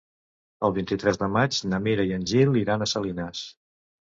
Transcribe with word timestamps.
El 0.69 0.73
vint-i-tres 0.77 1.19
de 1.23 1.29
maig 1.33 1.59
na 1.75 1.81
Mira 1.89 2.07
i 2.09 2.17
en 2.17 2.27
Gil 2.33 2.59
iran 2.63 2.87
a 2.89 2.89
Salines. 2.95 3.45